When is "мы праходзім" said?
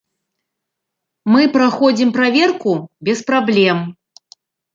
1.33-2.09